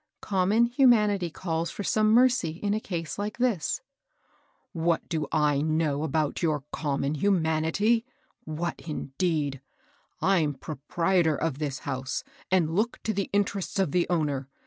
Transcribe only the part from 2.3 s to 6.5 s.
in a case like this. ^^ What do I know about